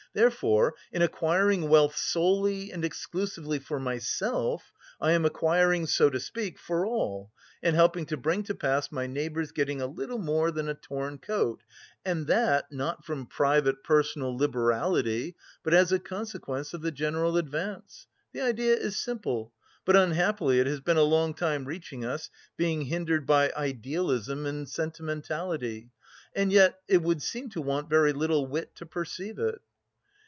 [0.13, 6.59] Therefore, in acquiring wealth solely and exclusively for myself, I am acquiring, so to speak,
[6.59, 7.31] for all,
[7.63, 11.17] and helping to bring to pass my neighbour's getting a little more than a torn
[11.17, 11.63] coat;
[12.03, 18.05] and that not from private, personal liberality, but as a consequence of the general advance.
[18.33, 19.53] The idea is simple,
[19.85, 24.67] but unhappily it has been a long time reaching us, being hindered by idealism and
[24.67, 25.89] sentimentality.
[26.35, 29.61] And yet it would seem to want very little wit to perceive it..."